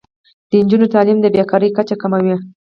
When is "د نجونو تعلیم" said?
0.49-1.17